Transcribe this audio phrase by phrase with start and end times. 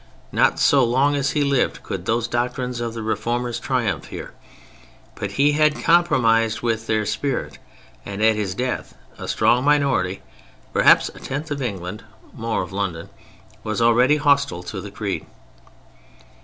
[0.31, 4.33] Not, so long as he lived, could those doctrines of the Reformers triumph here:
[5.13, 7.59] but he had compromised with their spirit,
[8.03, 12.03] and at his death a strong minority—perhaps a tenth of England,
[12.33, 15.23] more of London—was already hostile to the Creed.